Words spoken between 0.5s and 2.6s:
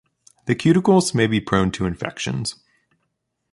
cuticles may be prone to infections.